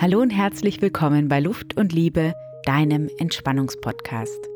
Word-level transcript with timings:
Hallo 0.00 0.22
und 0.22 0.30
herzlich 0.30 0.80
willkommen 0.80 1.28
bei 1.28 1.40
Luft 1.40 1.76
und 1.76 1.92
Liebe, 1.92 2.32
deinem 2.64 3.10
Entspannungspodcast. 3.18 4.48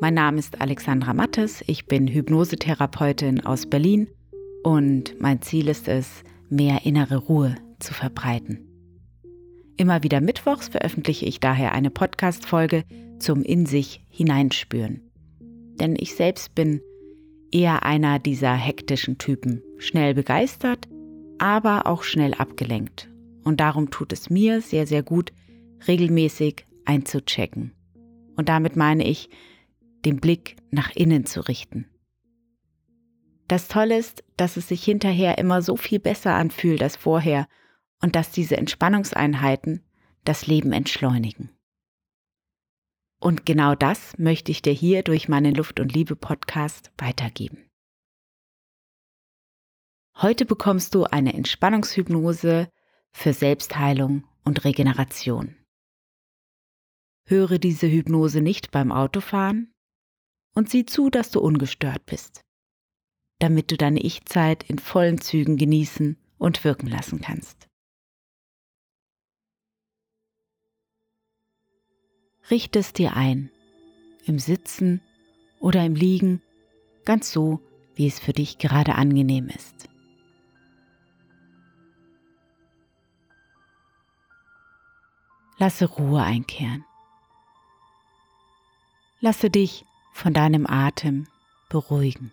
Mein 0.00 0.14
Name 0.14 0.40
ist 0.40 0.60
Alexandra 0.60 1.14
Mattes, 1.14 1.62
ich 1.68 1.86
bin 1.86 2.08
Hypnosetherapeutin 2.08 3.46
aus 3.46 3.66
Berlin 3.66 4.08
und 4.64 5.14
mein 5.20 5.42
Ziel 5.42 5.68
ist 5.68 5.86
es, 5.86 6.24
mehr 6.50 6.84
innere 6.84 7.18
Ruhe 7.18 7.54
zu 7.78 7.94
verbreiten. 7.94 8.66
Immer 9.76 10.02
wieder 10.02 10.20
mittwochs 10.20 10.66
veröffentliche 10.66 11.26
ich 11.26 11.38
daher 11.38 11.70
eine 11.70 11.90
Podcast-Folge 11.90 12.82
zum 13.20 13.44
In 13.44 13.64
sich 13.64 14.04
hineinspüren. 14.10 15.02
Denn 15.78 15.94
ich 15.96 16.16
selbst 16.16 16.52
bin 16.56 16.80
eher 17.52 17.84
einer 17.84 18.18
dieser 18.18 18.54
hektischen 18.54 19.18
Typen, 19.18 19.62
schnell 19.78 20.14
begeistert, 20.14 20.88
aber 21.38 21.86
auch 21.86 22.02
schnell 22.02 22.34
abgelenkt. 22.34 23.08
Und 23.46 23.60
darum 23.60 23.90
tut 23.90 24.12
es 24.12 24.28
mir 24.28 24.60
sehr, 24.60 24.88
sehr 24.88 25.04
gut, 25.04 25.32
regelmäßig 25.86 26.66
einzuchecken. 26.84 27.76
Und 28.34 28.48
damit 28.48 28.74
meine 28.74 29.06
ich, 29.06 29.30
den 30.04 30.18
Blick 30.18 30.56
nach 30.72 30.90
innen 30.96 31.26
zu 31.26 31.42
richten. 31.42 31.88
Das 33.46 33.68
Tolle 33.68 33.98
ist, 33.98 34.24
dass 34.36 34.56
es 34.56 34.66
sich 34.66 34.82
hinterher 34.82 35.38
immer 35.38 35.62
so 35.62 35.76
viel 35.76 36.00
besser 36.00 36.34
anfühlt 36.34 36.82
als 36.82 36.96
vorher 36.96 37.46
und 38.02 38.16
dass 38.16 38.32
diese 38.32 38.56
Entspannungseinheiten 38.56 39.84
das 40.24 40.48
Leben 40.48 40.72
entschleunigen. 40.72 41.50
Und 43.20 43.46
genau 43.46 43.76
das 43.76 44.18
möchte 44.18 44.50
ich 44.50 44.60
dir 44.60 44.72
hier 44.72 45.04
durch 45.04 45.28
meinen 45.28 45.54
Luft 45.54 45.78
und 45.78 45.94
Liebe 45.94 46.16
Podcast 46.16 46.90
weitergeben. 46.98 47.70
Heute 50.16 50.46
bekommst 50.46 50.96
du 50.96 51.04
eine 51.04 51.32
Entspannungshypnose 51.32 52.72
für 53.16 53.32
Selbstheilung 53.32 54.24
und 54.44 54.64
Regeneration. 54.64 55.56
Höre 57.26 57.58
diese 57.58 57.90
Hypnose 57.90 58.42
nicht 58.42 58.70
beim 58.70 58.92
Autofahren 58.92 59.72
und 60.54 60.68
sieh 60.68 60.84
zu, 60.84 61.08
dass 61.08 61.30
du 61.30 61.40
ungestört 61.40 62.04
bist, 62.04 62.42
damit 63.38 63.70
du 63.70 63.78
deine 63.78 64.00
Ich-Zeit 64.00 64.68
in 64.68 64.78
vollen 64.78 65.18
Zügen 65.18 65.56
genießen 65.56 66.18
und 66.36 66.62
wirken 66.62 66.88
lassen 66.88 67.22
kannst. 67.22 67.66
Richte 72.50 72.80
es 72.80 72.92
dir 72.92 73.16
ein, 73.16 73.50
im 74.26 74.38
Sitzen 74.38 75.00
oder 75.58 75.84
im 75.86 75.94
Liegen, 75.94 76.42
ganz 77.06 77.32
so, 77.32 77.60
wie 77.94 78.06
es 78.06 78.20
für 78.20 78.34
dich 78.34 78.58
gerade 78.58 78.94
angenehm 78.94 79.48
ist. 79.48 79.88
Lasse 85.58 85.86
Ruhe 85.86 86.22
einkehren. 86.22 86.84
Lasse 89.20 89.48
dich 89.50 89.86
von 90.12 90.34
deinem 90.34 90.66
Atem 90.66 91.26
beruhigen. 91.68 92.30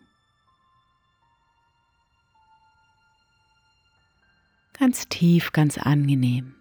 Ganz 4.74 5.08
tief, 5.08 5.54
ganz 5.54 5.78
angenehm. 5.78 6.56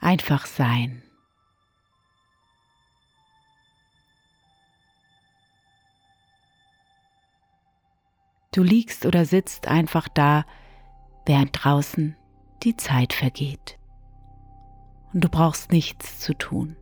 Einfach 0.00 0.46
sein. 0.46 1.02
Du 8.52 8.64
liegst 8.64 9.06
oder 9.06 9.24
sitzt 9.24 9.68
einfach 9.68 10.08
da, 10.08 10.44
während 11.26 11.62
draußen 11.62 12.16
die 12.64 12.76
Zeit 12.76 13.12
vergeht. 13.12 13.77
Und 15.12 15.24
du 15.24 15.28
brauchst 15.28 15.72
nichts 15.72 16.20
zu 16.20 16.34
tun. 16.34 16.76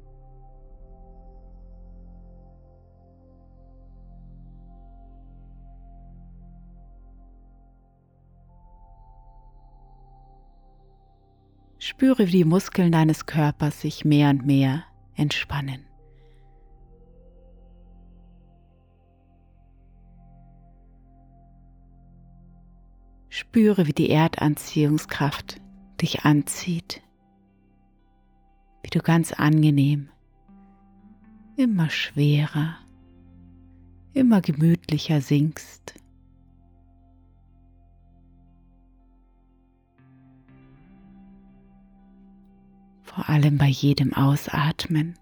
Spüre, 11.78 12.26
wie 12.26 12.32
die 12.32 12.44
Muskeln 12.44 12.90
deines 12.90 13.26
Körpers 13.26 13.80
sich 13.80 14.04
mehr 14.04 14.30
und 14.30 14.44
mehr 14.44 14.82
entspannen. 15.14 15.86
Spüre, 23.28 23.86
wie 23.86 23.92
die 23.92 24.10
Erdanziehungskraft 24.10 25.60
dich 26.00 26.24
anzieht, 26.24 27.02
wie 28.86 28.90
du 28.90 29.00
ganz 29.00 29.32
angenehm, 29.32 30.10
immer 31.56 31.90
schwerer, 31.90 32.76
immer 34.12 34.40
gemütlicher 34.40 35.20
sinkst. 35.20 35.94
vor 43.02 43.30
allem 43.30 43.56
bei 43.56 43.68
jedem 43.68 44.12
Ausatmen. 44.12 45.18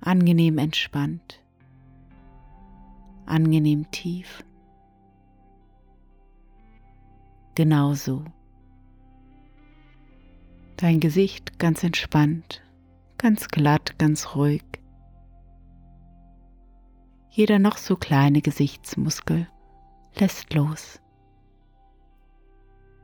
Angenehm 0.00 0.58
entspannt, 0.58 1.42
angenehm 3.28 3.90
tief. 3.90 4.44
Genauso. 7.54 8.24
Dein 10.76 11.00
Gesicht 11.00 11.58
ganz 11.58 11.82
entspannt, 11.82 12.62
ganz 13.16 13.48
glatt, 13.48 13.98
ganz 13.98 14.36
ruhig. 14.36 14.62
Jeder 17.30 17.58
noch 17.58 17.76
so 17.76 17.96
kleine 17.96 18.42
Gesichtsmuskel 18.42 19.48
lässt 20.18 20.54
los. 20.54 21.00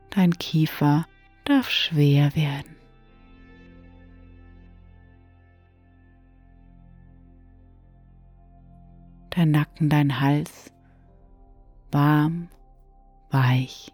Dein 0.09 0.31
Kiefer 0.31 1.05
darf 1.43 1.69
schwer 1.69 2.35
werden. 2.35 2.74
Dein 9.35 9.51
Nacken, 9.51 9.89
dein 9.89 10.21
Hals 10.21 10.71
warm, 11.91 12.49
weich. 13.31 13.93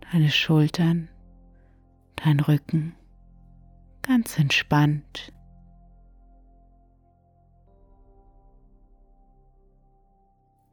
Deine 0.00 0.30
Schultern, 0.30 1.08
dein 2.16 2.40
Rücken 2.40 2.96
ganz 4.02 4.38
entspannt. 4.38 5.32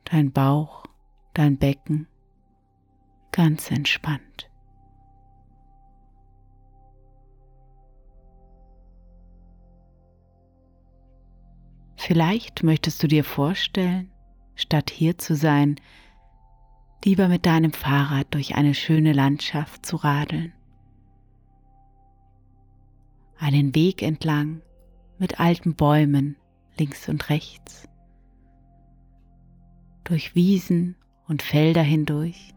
Dein 0.04 0.32
Bauch, 0.32 0.84
dein 1.34 1.58
Becken 1.58 2.08
ganz 3.32 3.72
entspannt. 3.72 4.51
Vielleicht 12.04 12.64
möchtest 12.64 13.02
du 13.04 13.08
dir 13.08 13.24
vorstellen, 13.24 14.10
statt 14.56 14.90
hier 14.90 15.18
zu 15.18 15.36
sein, 15.36 15.76
lieber 17.06 17.28
mit 17.28 17.46
deinem 17.46 17.74
Fahrrad 17.74 18.34
durch 18.34 18.56
eine 18.56 18.74
schöne 18.74 19.14
Landschaft 19.14 19.86
zu 19.86 19.98
radeln 19.98 20.54
einen 23.42 23.74
Weg 23.74 24.04
entlang 24.04 24.62
mit 25.18 25.40
alten 25.40 25.74
Bäumen 25.74 26.38
links 26.78 27.10
und 27.10 27.30
rechts, 27.30 27.88
durch 30.04 30.36
Wiesen 30.36 30.96
und 31.28 31.42
Felder 31.42 31.84
hindurch. 31.84 32.54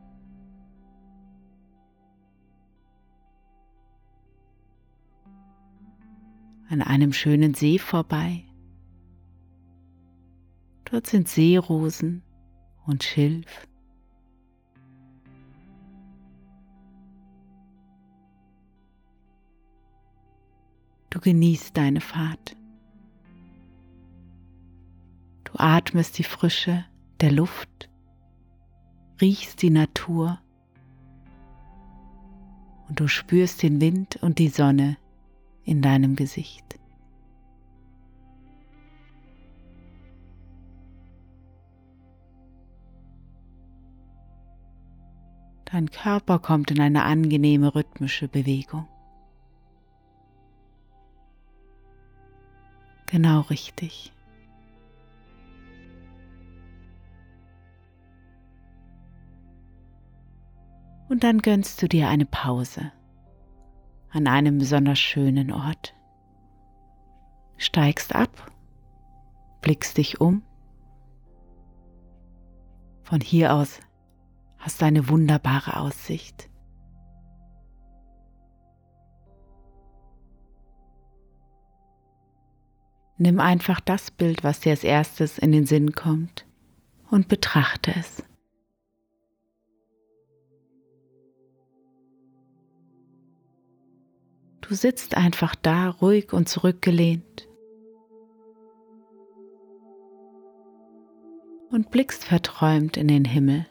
an 6.70 6.81
einem 6.82 7.12
schönen 7.12 7.55
See 7.55 7.79
vorbei. 7.79 8.43
Dort 10.84 11.06
sind 11.06 11.28
Seerosen 11.28 12.22
und 12.86 13.02
Schilf. 13.02 13.66
Du 21.10 21.20
genießt 21.20 21.76
deine 21.76 22.00
Fahrt. 22.00 22.56
Du 25.44 25.52
atmest 25.56 26.19
die 26.19 26.25
Frische 26.25 26.84
der 27.20 27.30
Luft, 27.30 27.88
riechst 29.20 29.62
die 29.62 29.70
Natur 29.70 30.40
und 32.88 32.98
du 32.98 33.08
spürst 33.08 33.62
den 33.62 33.80
Wind 33.80 34.16
und 34.22 34.38
die 34.38 34.48
Sonne 34.48 34.98
in 35.62 35.80
deinem 35.80 36.16
Gesicht. 36.16 36.80
Dein 45.75 45.91
Körper 45.91 46.38
kommt 46.38 46.71
in 46.71 46.81
eine 46.81 47.03
angenehme 47.03 47.75
rhythmische 47.75 48.29
Bewegung. 48.29 48.87
Genau 53.06 53.41
richtig. 53.41 54.12
Und 61.09 61.25
dann 61.25 61.38
gönnst 61.38 61.82
du 61.82 61.88
dir 61.88 62.09
eine 62.09 62.26
Pause 62.26 62.93
an 64.11 64.29
einem 64.29 64.59
besonders 64.59 65.00
schönen 65.00 65.50
Ort. 65.50 65.93
Steigst 67.56 68.15
ab, 68.15 68.53
blickst 69.61 69.99
dich 69.99 70.21
um. 70.21 70.44
Von 73.03 73.21
hier 73.21 73.53
aus 73.55 73.81
hast 74.64 74.81
du 74.81 74.87
eine 74.87 75.11
wunderbare 75.11 75.76
Aussicht. 75.76 76.49
Nimm 83.19 83.40
einfach 83.40 83.81
das 83.81 84.11
Bild, 84.11 84.43
was 84.43 84.61
dir 84.61 84.70
als 84.70 84.82
erstes 84.82 85.37
in 85.37 85.52
den 85.52 85.66
Sinn 85.66 85.93
kommt 85.93 86.46
und 87.11 87.28
betrachte 87.28 87.93
es. 87.94 88.25
Du 94.62 94.75
sitzt 94.75 95.14
einfach 95.14 95.55
da 95.55 95.90
ruhig 95.90 96.32
und 96.32 96.49
zurückgelehnt 96.49 97.46
und 101.70 101.90
blickst 101.90 102.25
verträumt 102.25 102.96
in 102.96 103.08
den 103.08 103.26
Himmel. 103.26 103.66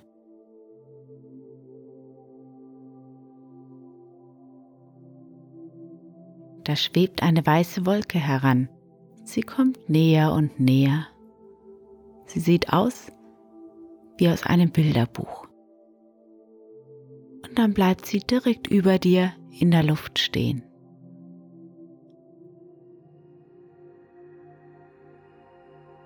Da 6.63 6.75
schwebt 6.75 7.23
eine 7.23 7.45
weiße 7.45 7.85
Wolke 7.85 8.19
heran. 8.19 8.69
Sie 9.25 9.41
kommt 9.41 9.89
näher 9.89 10.31
und 10.31 10.59
näher. 10.59 11.07
Sie 12.25 12.39
sieht 12.39 12.71
aus 12.71 13.11
wie 14.17 14.29
aus 14.29 14.45
einem 14.45 14.71
Bilderbuch. 14.71 15.47
Und 17.43 17.57
dann 17.57 17.73
bleibt 17.73 18.05
sie 18.05 18.19
direkt 18.19 18.67
über 18.67 18.99
dir 18.99 19.33
in 19.59 19.71
der 19.71 19.83
Luft 19.83 20.19
stehen. 20.19 20.63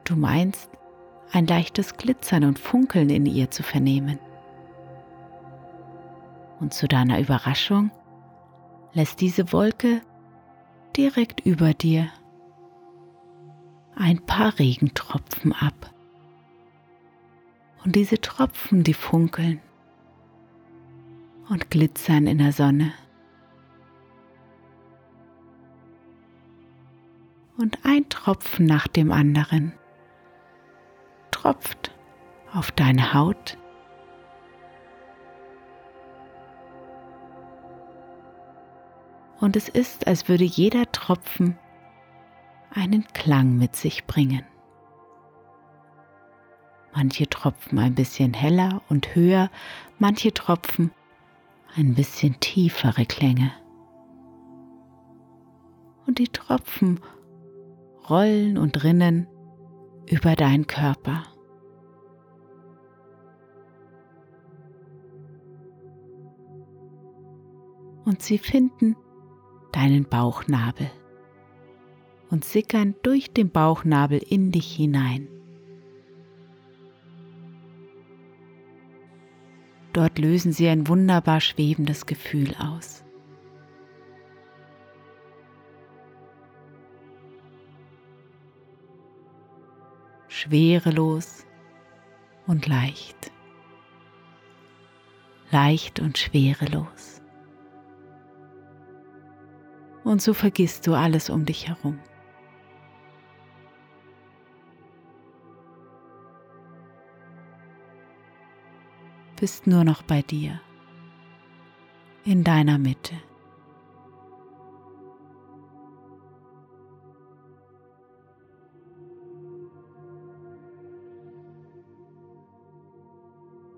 Du 0.03 0.15
meinst, 0.15 0.69
ein 1.31 1.45
leichtes 1.45 1.97
Glitzern 1.97 2.45
und 2.45 2.57
Funkeln 2.57 3.09
in 3.09 3.25
ihr 3.25 3.51
zu 3.51 3.61
vernehmen. 3.61 4.19
Und 6.59 6.73
zu 6.73 6.87
deiner 6.87 7.19
Überraschung 7.19 7.91
lässt 8.93 9.19
diese 9.21 9.51
Wolke 9.51 10.01
direkt 10.95 11.45
über 11.45 11.73
dir 11.73 12.09
ein 13.95 14.25
paar 14.25 14.57
Regentropfen 14.59 15.53
ab. 15.53 15.93
Und 17.83 17.95
diese 17.95 18.19
Tropfen, 18.19 18.83
die 18.83 18.93
funkeln 18.93 19.61
und 21.49 21.69
glitzern 21.69 22.27
in 22.27 22.37
der 22.37 22.51
Sonne. 22.51 22.91
Und 27.57 27.79
ein 27.83 28.07
Tropfen 28.09 28.65
nach 28.65 28.87
dem 28.87 29.11
anderen 29.11 29.73
tropft 31.31 31.91
auf 32.53 32.71
deine 32.71 33.13
Haut. 33.13 33.57
Und 39.39 39.55
es 39.55 39.69
ist, 39.69 40.07
als 40.07 40.27
würde 40.27 40.43
jeder 40.43 40.91
Tropfen 40.91 41.57
einen 42.71 43.05
Klang 43.13 43.57
mit 43.57 43.75
sich 43.75 44.05
bringen. 44.05 44.43
Manche 46.93 47.29
Tropfen 47.29 47.77
ein 47.77 47.93
bisschen 47.93 48.33
heller 48.33 48.81
und 48.89 49.13
höher, 49.13 49.51
manche 49.99 50.33
Tropfen 50.33 50.91
ein 51.75 51.93
bisschen 51.93 52.39
tiefere 52.39 53.05
Klänge. 53.05 53.51
Und 56.07 56.17
die 56.17 56.29
Tropfen 56.29 56.99
rollen 58.09 58.57
und 58.57 58.83
rinnen 58.83 59.27
über 60.09 60.35
deinen 60.35 60.65
Körper. 60.65 61.23
Und 68.05 68.23
sie 68.23 68.37
finden 68.37 68.95
deinen 69.77 70.05
Bauchnabel 70.05 70.89
und 72.31 72.43
sickern 72.43 72.95
durch 73.03 73.31
den 73.31 73.51
Bauchnabel 73.51 74.17
in 74.17 74.51
dich 74.51 74.75
hinein. 74.75 75.27
Dort 79.93 80.17
lösen 80.17 80.51
sie 80.51 80.67
ein 80.67 80.87
wunderbar 80.87 81.41
schwebendes 81.41 82.07
Gefühl 82.07 82.55
aus. 82.55 83.05
Schwerelos 90.27 91.45
und 92.47 92.65
leicht. 92.65 93.31
Leicht 95.51 95.99
und 95.99 96.17
schwerelos. 96.17 97.16
Und 100.07 100.21
so 100.21 100.33
vergisst 100.33 100.87
du 100.87 100.93
alles 100.93 101.29
um 101.29 101.43
dich 101.43 101.67
herum. 101.67 101.99
bist 109.39 109.67
nur 109.67 109.83
noch 109.83 110.01
bei 110.01 110.23
dir, 110.23 110.59
in 112.23 112.43
deiner 112.43 112.79
Mitte. 112.79 113.13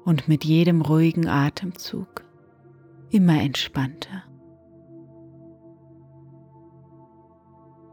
Und 0.06 0.28
mit 0.30 0.46
jedem 0.46 0.82
ruhigen 0.82 1.28
Atemzug 1.28 2.24
immer 3.10 3.42
entspannter. 3.42 4.29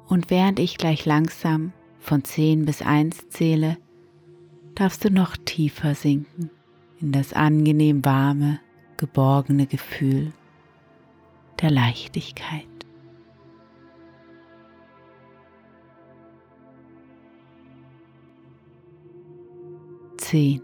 Und 0.08 0.30
während 0.30 0.58
ich 0.58 0.78
gleich 0.78 1.04
langsam 1.04 1.72
von 1.98 2.22
10 2.24 2.64
bis 2.64 2.82
1 2.82 3.28
zähle, 3.30 3.76
darfst 4.74 5.04
du 5.04 5.10
noch 5.10 5.36
tiefer 5.36 5.94
sinken 5.94 6.50
in 7.00 7.12
das 7.12 7.32
angenehm 7.32 8.04
warme, 8.04 8.60
geborgene 8.96 9.66
Gefühl 9.66 10.32
der 11.60 11.70
Leichtigkeit. 11.70 12.66
Zehn. 20.18 20.62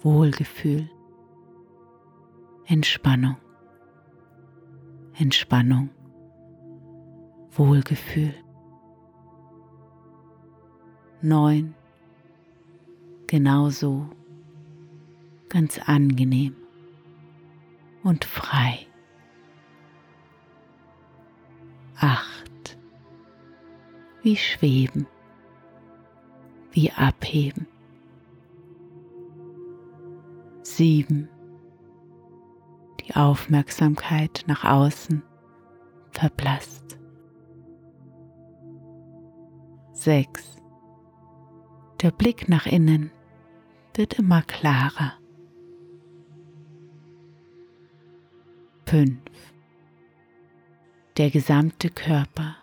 Wohlgefühl. 0.00 0.88
Entspannung. 2.66 3.36
Entspannung. 5.14 5.90
Wohlgefühl. 7.52 8.34
Neun. 11.20 11.74
Genauso 13.26 14.08
ganz 15.48 15.78
angenehm 15.78 16.56
und 18.02 18.24
frei. 18.24 18.86
Acht. 21.96 22.78
Wie 24.22 24.36
schweben, 24.36 25.06
wie 26.72 26.90
abheben. 26.92 27.66
Sieben. 30.62 31.28
Die 33.00 33.14
Aufmerksamkeit 33.14 34.44
nach 34.46 34.64
außen 34.64 35.22
verblasst. 36.12 36.81
Sechs. 40.04 40.56
Der 42.00 42.10
Blick 42.10 42.48
nach 42.48 42.66
innen 42.66 43.12
wird 43.94 44.14
immer 44.14 44.42
klarer. 44.42 45.12
fünf. 48.84 49.20
der 51.18 51.30
gesamte 51.30 51.88
Körper 51.88 52.56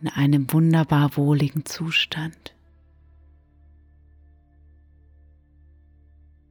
in 0.00 0.08
einem 0.08 0.52
wunderbar 0.52 1.16
wohligen 1.16 1.64
Zustand. 1.64 2.56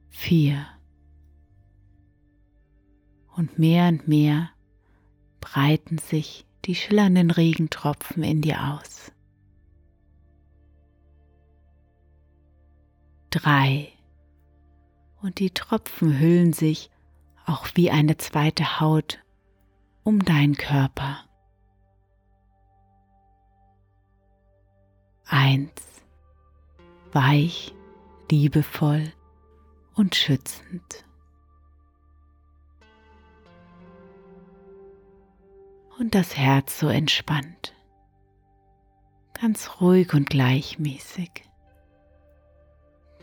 Vier. 0.08 0.66
Und 3.36 3.58
mehr 3.58 3.88
und 3.88 4.08
mehr 4.08 4.48
breiten 5.42 5.98
sich 5.98 6.46
die 6.64 6.74
schillernden 6.74 7.30
Regentropfen 7.30 8.22
in 8.22 8.40
dir 8.40 8.72
aus. 8.72 9.12
Drei. 13.30 13.92
Und 15.22 15.38
die 15.38 15.50
Tropfen 15.50 16.18
hüllen 16.18 16.52
sich 16.52 16.90
auch 17.46 17.68
wie 17.74 17.90
eine 17.90 18.16
zweite 18.16 18.80
Haut 18.80 19.18
um 20.02 20.24
deinen 20.24 20.56
Körper. 20.56 21.24
Eins. 25.26 25.70
Weich, 27.12 27.74
liebevoll 28.30 29.12
und 29.94 30.14
schützend. 30.14 31.04
Und 35.98 36.14
das 36.14 36.36
Herz 36.36 36.78
so 36.78 36.88
entspannt, 36.88 37.74
ganz 39.34 39.80
ruhig 39.80 40.14
und 40.14 40.30
gleichmäßig. 40.30 41.49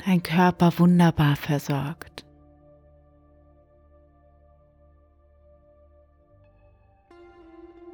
Dein 0.06 0.24
Körper 0.24 0.78
wunderbar 0.78 1.36
versorgt. 1.36 2.26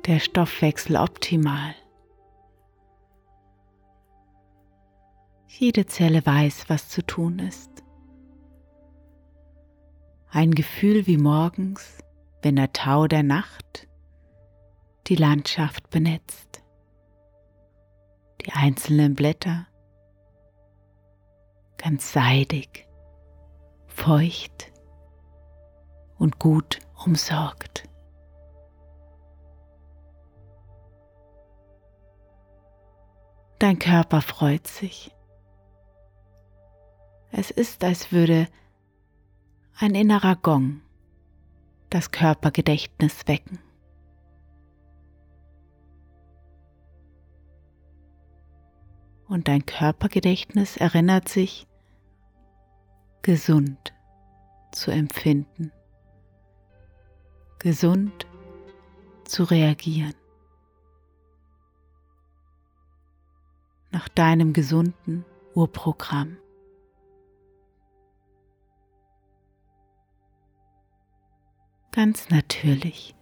Der 0.06 0.20
Stoffwechsel 0.20 0.98
optimal. 0.98 1.76
Jede 5.48 5.86
Zelle 5.86 6.26
weiß, 6.26 6.66
was 6.68 6.90
zu 6.90 7.06
tun 7.06 7.40
ist. 7.40 7.72
Ein 10.30 10.52
Gefühl 10.52 11.08
wie 11.08 11.18
morgens, 11.18 12.00
wenn 12.42 12.56
der 12.56 12.74
Tau 12.74 13.08
der 13.08 13.24
Nacht 13.24 13.88
die 15.08 15.16
Landschaft 15.16 15.90
benetzt. 15.90 16.64
Die 18.42 18.52
einzelnen 18.52 19.14
Blätter 19.14 19.68
ganz 21.84 22.14
seidig, 22.14 22.88
feucht 23.88 24.72
und 26.18 26.40
gut 26.40 26.80
umsorgt. 27.06 27.90
Dein 33.60 33.80
Körper 33.80 34.22
freut 34.22 34.66
sich. 34.66 35.14
Es 37.32 37.52
ist, 37.52 37.84
als 37.84 38.14
würde 38.14 38.48
ein 39.78 39.94
innerer 39.94 40.38
Gong 40.38 40.82
das 41.90 42.12
Körpergedächtnis 42.12 43.28
wecken. 43.28 43.60
Und 49.28 49.50
dein 49.50 49.66
Körpergedächtnis 49.66 50.78
erinnert 50.78 51.28
sich, 51.28 51.68
gesund 53.24 53.94
zu 54.72 54.92
empfinden, 54.92 55.72
gesund 57.58 58.28
zu 59.26 59.44
reagieren. 59.44 60.14
Nach 63.92 64.08
deinem 64.10 64.54
gesunden 64.54 65.26
Urprogramm. 65.56 66.38
ganz 71.94 72.30
natürlich. 72.30 73.16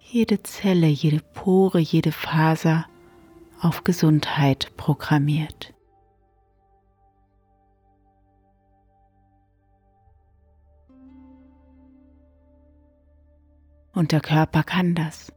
Jede 0.00 0.42
Zelle, 0.42 0.88
jede 0.88 1.20
Pore, 1.20 1.78
jede 1.78 2.10
Faser 2.10 2.86
auf 3.60 3.84
Gesundheit 3.84 4.72
programmiert. 4.76 5.74
Und 13.92 14.12
der 14.12 14.20
Körper 14.20 14.62
kann 14.62 14.94
das. 14.94 15.32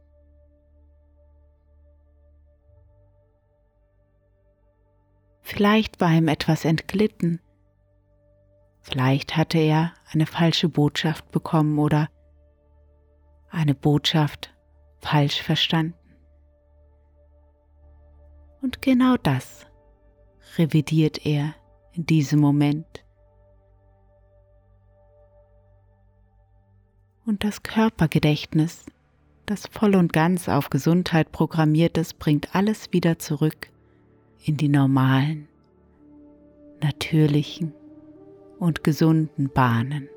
Vielleicht 5.42 6.00
war 6.00 6.10
ihm 6.10 6.28
etwas 6.28 6.64
entglitten, 6.64 7.40
Vielleicht 8.84 9.34
hatte 9.38 9.56
er 9.58 9.94
eine 10.12 10.26
falsche 10.26 10.68
Botschaft 10.68 11.30
bekommen 11.30 11.78
oder 11.78 12.10
eine 13.50 13.74
Botschaft 13.74 14.54
falsch 15.00 15.40
verstanden. 15.40 16.03
Und 18.64 18.80
genau 18.80 19.18
das 19.22 19.66
revidiert 20.56 21.26
er 21.26 21.54
in 21.92 22.06
diesem 22.06 22.40
Moment. 22.40 23.04
Und 27.26 27.44
das 27.44 27.62
Körpergedächtnis, 27.62 28.86
das 29.44 29.66
voll 29.66 29.94
und 29.94 30.14
ganz 30.14 30.48
auf 30.48 30.70
Gesundheit 30.70 31.30
programmiert 31.30 31.98
ist, 31.98 32.18
bringt 32.18 32.54
alles 32.54 32.90
wieder 32.90 33.18
zurück 33.18 33.68
in 34.46 34.56
die 34.56 34.70
normalen, 34.70 35.46
natürlichen 36.80 37.74
und 38.58 38.82
gesunden 38.82 39.50
Bahnen. 39.50 40.08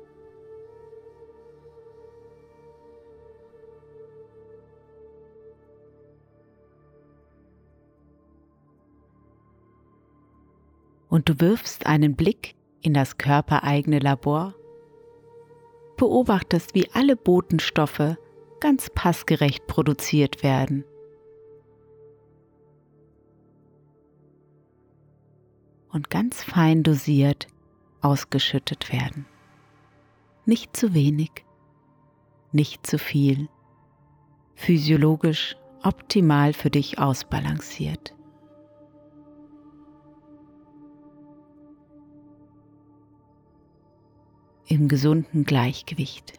Und 11.18 11.28
du 11.28 11.40
wirfst 11.40 11.84
einen 11.84 12.14
Blick 12.14 12.54
in 12.80 12.94
das 12.94 13.18
körpereigene 13.18 13.98
Labor, 13.98 14.54
beobachtest, 15.96 16.76
wie 16.76 16.88
alle 16.92 17.16
Botenstoffe 17.16 18.16
ganz 18.60 18.88
passgerecht 18.88 19.66
produziert 19.66 20.44
werden. 20.44 20.84
Und 25.90 26.08
ganz 26.08 26.44
fein 26.44 26.84
dosiert 26.84 27.48
ausgeschüttet 28.00 28.92
werden. 28.92 29.26
Nicht 30.46 30.76
zu 30.76 30.94
wenig, 30.94 31.32
nicht 32.52 32.86
zu 32.86 32.96
viel, 32.96 33.48
physiologisch 34.54 35.56
optimal 35.82 36.52
für 36.52 36.70
dich 36.70 37.00
ausbalanciert. 37.00 38.14
Im 44.68 44.86
gesunden 44.88 45.44
Gleichgewicht. 45.44 46.38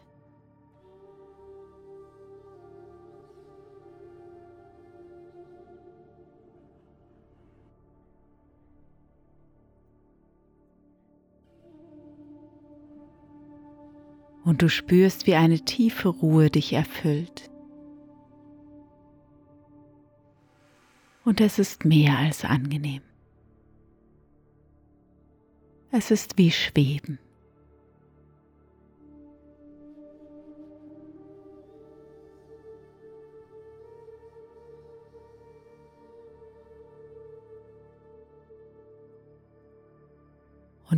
und 14.50 14.62
du 14.62 14.68
spürst, 14.68 15.28
wie 15.28 15.36
eine 15.36 15.60
tiefe 15.60 16.08
Ruhe 16.08 16.50
dich 16.50 16.72
erfüllt. 16.72 17.48
Und 21.24 21.40
es 21.40 21.60
ist 21.60 21.84
mehr 21.84 22.18
als 22.18 22.44
angenehm. 22.44 23.02
Es 25.92 26.10
ist 26.10 26.36
wie 26.36 26.50
Schweben. 26.50 27.20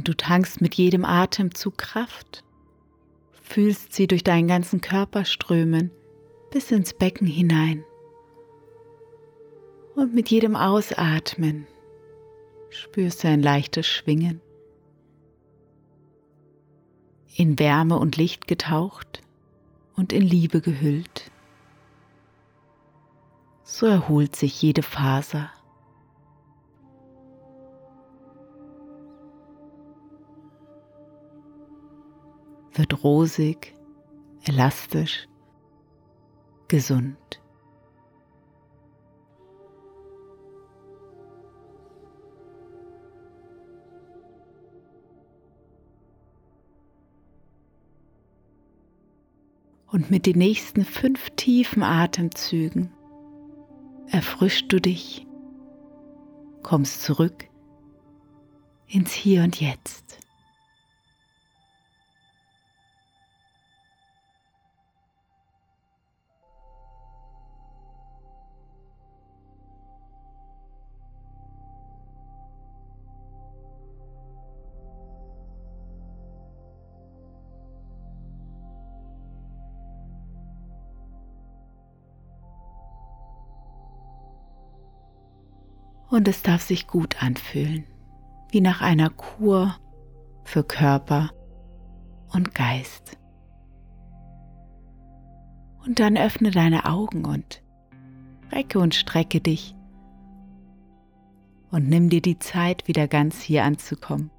Und 0.03 0.09
du 0.09 0.17
tankst 0.17 0.61
mit 0.61 0.75
jedem 0.75 1.05
Atemzug 1.05 1.79
Kraft 1.79 2.43
fühlst 3.41 3.93
sie 3.93 4.09
durch 4.09 4.25
deinen 4.25 4.49
ganzen 4.49 4.81
Körper 4.81 5.25
strömen 5.25 5.93
bis 6.51 6.73
ins 6.73 6.93
Becken 6.93 7.29
hinein. 7.29 7.85
Und 9.95 10.13
mit 10.13 10.29
jedem 10.29 10.57
Ausatmen 10.57 11.69
spürst 12.71 13.23
du 13.23 13.29
ein 13.29 13.43
leichtes 13.43 13.87
Schwingen 13.87 14.41
in 17.37 17.61
Wärme 17.61 17.97
und 17.97 18.17
Licht 18.17 18.49
getaucht 18.49 19.23
und 19.95 20.13
in 20.13 20.23
Liebe 20.23 20.61
gehüllt. 20.61 21.31
So 23.63 23.87
erholt 23.87 24.35
sich 24.35 24.61
jede 24.61 24.83
Faser. 24.83 25.53
Wird 32.75 33.05
rosig, 33.05 33.75
elastisch, 34.45 35.29
gesund. 36.69 37.17
Und 49.87 50.11
mit 50.11 50.25
den 50.25 50.39
nächsten 50.39 50.87
fünf 50.87 51.29
tiefen 51.37 51.83
Atemzügen 51.83 52.91
erfrischst 54.07 54.73
du 54.73 54.81
dich, 54.81 55.27
kommst 56.63 57.03
zurück 57.03 57.47
ins 58.87 59.13
Hier 59.13 59.43
und 59.43 59.61
Jetzt. 59.61 60.22
Und 86.13 86.29
es 86.29 86.43
darf 86.43 86.61
sich 86.61 86.87
gut 86.87 87.23
anfühlen, 87.23 87.85
wie 88.51 88.61
nach 88.61 88.83
einer 88.83 89.09
Kur 89.09 89.79
für 90.45 90.63
Körper 90.63 91.31
und 92.35 92.55
Geist. 92.55 93.17
Und 95.87 96.01
dann 96.01 96.19
öffne 96.19 96.51
deine 96.51 96.85
Augen 96.85 97.25
und 97.25 97.63
recke 98.53 98.79
und 98.79 98.95
strecke 98.95 99.41
dich 99.41 99.75
und 101.71 101.89
nimm 101.89 102.11
dir 102.11 102.21
die 102.21 102.39
Zeit, 102.39 102.87
wieder 102.87 103.09
ganz 103.09 103.41
hier 103.41 103.65
anzukommen. 103.65 104.31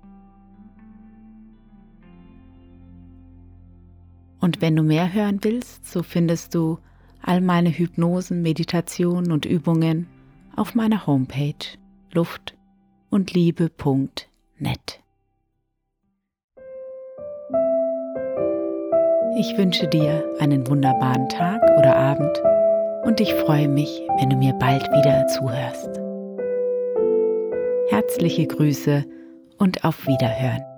Und 4.39 4.61
wenn 4.61 4.75
du 4.75 4.83
mehr 4.83 5.11
hören 5.11 5.39
willst, 5.41 5.87
so 5.91 6.03
findest 6.03 6.53
du 6.53 6.77
all 7.23 7.41
meine 7.41 7.71
Hypnosen, 7.71 8.43
Meditationen 8.43 9.31
und 9.31 9.45
Übungen 9.45 10.07
auf 10.55 10.75
meiner 10.75 11.07
Homepage 11.07 11.77
luft 12.11 12.55
und 13.09 13.33
liebe.net. 13.33 14.99
Ich 19.37 19.57
wünsche 19.57 19.87
dir 19.87 20.23
einen 20.39 20.67
wunderbaren 20.67 21.27
Tag 21.29 21.61
oder 21.77 21.95
Abend 21.95 22.41
und 23.03 23.19
ich 23.19 23.33
freue 23.33 23.67
mich, 23.67 24.01
wenn 24.19 24.29
du 24.29 24.35
mir 24.35 24.53
bald 24.53 24.83
wieder 24.91 25.27
zuhörst. 25.27 25.99
Herzliche 27.89 28.47
Grüße 28.47 29.05
und 29.57 29.83
auf 29.83 30.07
Wiederhören. 30.07 30.72